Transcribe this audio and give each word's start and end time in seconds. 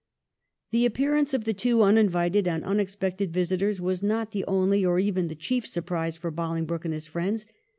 The 0.71 0.87
appearance 0.87 1.31
of 1.35 1.43
the 1.43 1.53
two 1.53 1.83
uninvited 1.83 2.47
and 2.47 2.65
un 2.65 2.79
expected 2.79 3.31
visitors 3.31 3.79
was 3.79 4.01
not 4.01 4.31
the 4.31 4.43
only, 4.47 4.83
or 4.83 4.97
even 4.97 5.27
the 5.27 5.35
chief, 5.35 5.67
surprise 5.67 6.17
for 6.17 6.31
Bolingbroke 6.31 6.85
and 6.85 6.93
his 6.95 7.05
friends. 7.05 7.45